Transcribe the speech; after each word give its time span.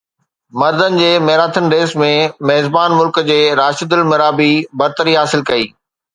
مردن 0.59 0.95
جي 1.01 1.09
marathon 1.25 1.67
race 1.73 1.93
۾ 2.03 2.07
ميزبان 2.51 2.97
ملڪ 3.01 3.21
جي 3.29 3.39
راشد 3.61 3.95
المرابي 4.01 4.51
برتري 4.83 5.17
حاصل 5.21 5.47
ڪئي 5.53 5.71